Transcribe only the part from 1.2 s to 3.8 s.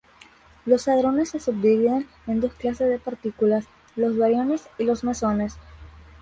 se subdividen en dos clases de partículas,